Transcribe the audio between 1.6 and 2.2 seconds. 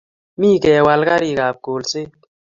kolset.